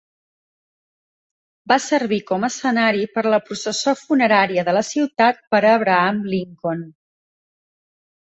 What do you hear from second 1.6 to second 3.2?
Va servir com a escenari